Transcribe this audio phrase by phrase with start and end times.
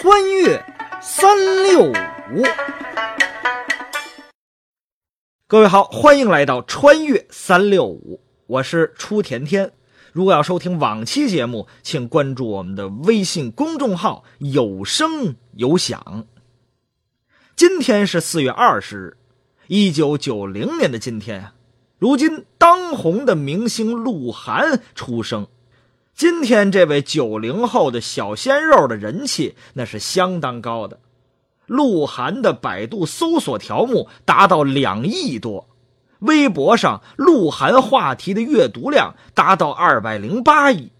[0.00, 0.64] 穿越
[1.02, 1.92] 三六五，
[5.48, 9.72] 各位好，欢迎来到穿越三六五，我是初甜甜。
[10.12, 16.28] 如果要收听往期节目，请关注我们的微信公众号“有声有响”。
[17.56, 19.16] 今天是四月二十日，
[19.66, 21.50] 一九九零年的今天，
[21.98, 25.48] 如今当红的明星鹿晗出生。
[26.18, 30.98] 今天这位九零后的小鲜肉的人气那是相当高的，
[31.66, 35.68] 鹿晗的百度搜索条目达到两亿多，
[36.18, 40.90] 微博上鹿晗话题的阅读量达到二百零八亿，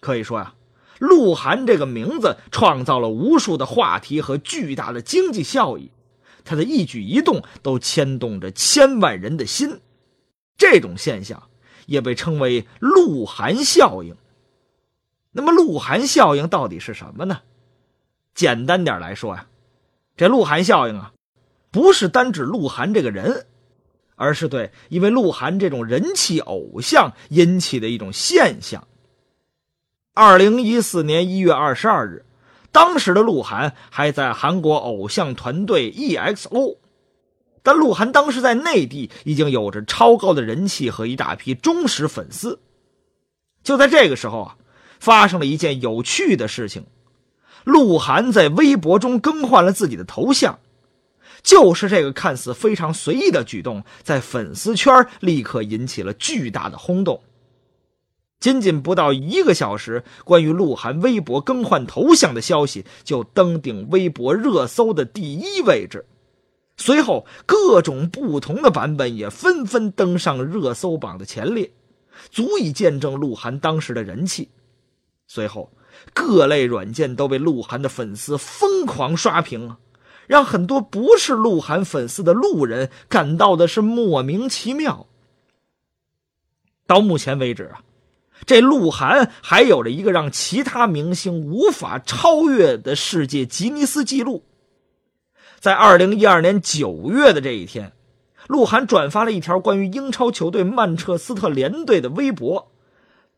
[0.00, 0.54] 可以说呀，
[0.98, 5.92] 鹿晗这个名字创造了无数的话题和巨大的经济效益，
[6.44, 9.78] 他的一举一动都牵动着千万人的心，
[10.56, 11.44] 这种现象
[11.86, 14.16] 也被称为鹿晗效应。
[15.30, 17.40] 那么，鹿晗效应到底是什么呢？
[18.34, 19.46] 简单点来说呀，
[20.16, 21.12] 这鹿晗效应啊，
[21.70, 23.46] 不是单指鹿晗这个人，
[24.16, 28.86] 而是对因为鹿晗这种人气偶像引起的一种现象。
[30.14, 32.24] 二零一四年一月二十二日，
[32.72, 36.78] 当时的鹿晗还在韩国偶像团队 EXO，
[37.62, 42.60] 但鹿晗当时在内地已经有着超高的人气和一大批忠实粉丝。
[43.62, 44.56] 就在这个时候啊。
[44.98, 46.86] 发生了一件有趣的事情，
[47.64, 50.58] 鹿晗在微博中更换了自己的头像，
[51.42, 57.20] 就是这个看似非常随意的举动，在粉丝圈立刻引起了巨大的轰动。
[58.40, 66.06] 仅仅不到一个小时，关于鹿晗微博更换头像的消息就登顶微博热搜的第一位置，
[66.76, 71.68] 随后各种不同的版本也纷纷登上热搜榜的前列，
[72.30, 74.48] 足以见证鹿晗当时的人气。
[75.30, 75.70] 随后，
[76.14, 79.76] 各类软件都被鹿晗的粉丝疯狂刷屏，
[80.26, 85.06] 让很多不是鹿晗粉丝的路人感到的是莫名其妙。
[86.86, 87.82] 到目前为止啊，
[88.46, 94.44] 这鹿晗还有着一个让其他明星无法超越的世界吉尼斯纪录。
[95.60, 97.92] 在二零一二年九月的这一天，
[98.46, 102.72] 鹿晗转发了一条关于英超球队曼彻斯特联队的微博。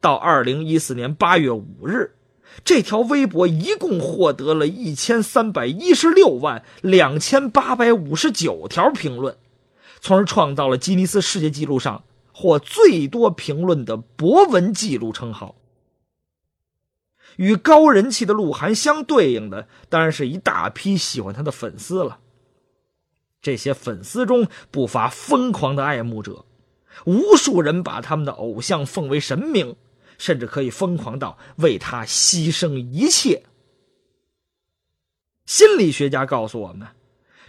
[0.00, 2.14] 到二零一四年八月五日，
[2.64, 9.36] 这条微博一共获得了一千三百一十六万两千八百五十九条评论，
[10.00, 15.56] 从而创造了吉尼斯世界纪录上获最多评论的博文纪录称号。
[17.36, 22.18] 与高人气的鹿晗相对应的，当然是一大批喜欢他的粉丝了。
[23.42, 26.44] 这些粉丝中不乏疯狂的爱慕者，
[27.04, 29.76] 无数人把他们的偶像奉为神明。
[30.20, 33.42] 甚至可以疯狂到为他牺牲一切。
[35.46, 36.86] 心理学家告诉我们，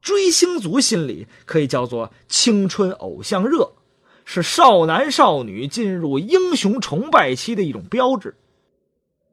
[0.00, 3.74] 追星族心理可以叫做青春偶像热，
[4.24, 8.34] 是少男少女进入英雄崇拜期的一种标志。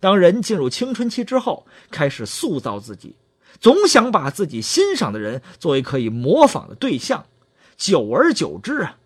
[0.00, 3.16] 当人进入青春期之后，开始塑造自己，
[3.58, 7.26] 总想把自己欣赏的人作为可以模仿的对象，
[7.78, 8.98] 久而久之啊，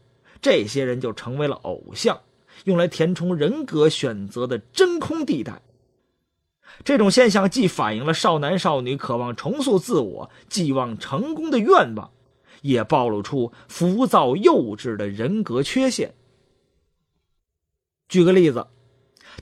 [0.42, 2.20] 这些人就成为了偶像。
[2.64, 5.62] 用来填充人格选择的真空地带。
[6.84, 12.12] 这种现象既反映了少男少女渴望重塑自我、寄望成功的愿望，
[12.62, 16.14] 也暴露出浮躁幼稚的人格缺陷。
[18.08, 18.66] 举个例子，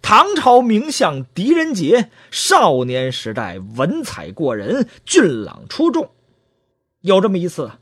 [0.00, 6.10] 唐朝名相狄仁杰少年时代文采过人、俊朗出众。
[7.02, 7.72] 有这么一次，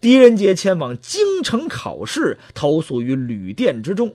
[0.00, 4.14] 狄仁杰前往京城考试，投宿于旅店之中。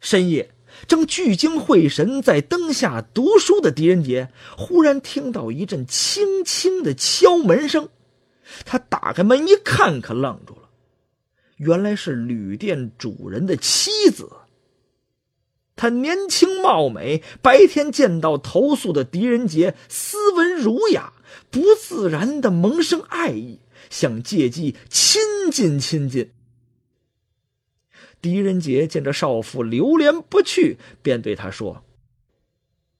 [0.00, 0.54] 深夜，
[0.86, 7.88] 正聚精会神在灯下读书的狄仁杰，忽然听到一阵轻轻的敲门声。
[8.64, 10.68] 他打开门一看，可愣住了，
[11.56, 14.30] 原来是旅店主人的妻子。
[15.74, 21.12] 她年轻貌美，白天见到投宿的狄仁杰，斯文儒雅，
[21.50, 23.60] 不自然的萌生爱意，
[23.90, 25.20] 想借机亲
[25.50, 26.30] 近亲近。
[28.22, 31.84] 狄仁杰见这少妇流连不去，便对他说：“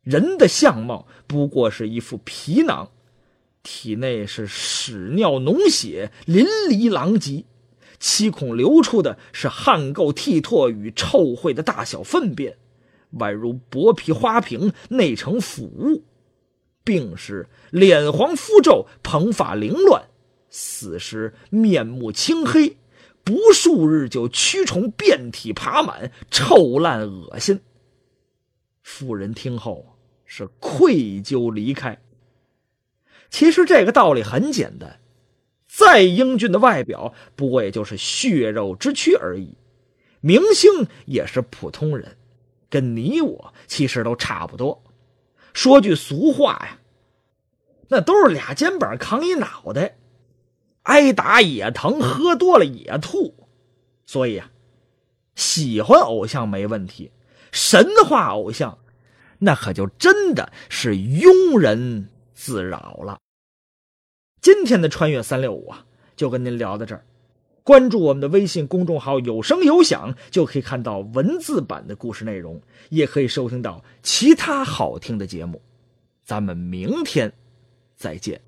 [0.02, 2.90] 人的相貌不过是一副皮囊，
[3.64, 7.44] 体内是屎尿脓血淋漓狼藉，
[7.98, 12.56] 七孔流出的是汗垢涕唾与臭秽的大小粪便，
[13.14, 16.04] 宛如薄皮花瓶，内成腐物。
[16.84, 20.02] 病时脸黄肤皱，蓬发凌乱；
[20.50, 22.76] 死时面目青黑。”
[23.26, 27.60] 不数日就蛆虫遍体爬满，臭烂恶心。
[28.84, 32.00] 妇人听后是愧疚离开。
[33.28, 35.00] 其实这个道理很简单，
[35.66, 39.56] 再英俊的外表，不过也就是血肉之躯而已。
[40.20, 42.16] 明星也是普通人，
[42.70, 44.84] 跟你我其实都差不多。
[45.52, 46.78] 说句俗话呀，
[47.88, 49.98] 那都是俩肩膀扛一脑袋，
[50.86, 53.34] 挨打也疼，喝多了也吐。
[54.04, 54.50] 所以啊，
[55.34, 57.10] 喜欢偶像没问题，
[57.52, 58.78] 神话偶像，
[59.38, 63.18] 那可就真的是庸人自扰了。
[64.40, 65.84] 今天的穿越三六五啊，
[66.14, 67.04] 就跟您聊到这儿。
[67.64, 75.60] 关注我们的微信公众号“有声有响”，就可以看到文字版的故事内容，也可以收听到其他好听的节目。
[76.22, 77.32] 咱们明天
[77.96, 78.45] 再见。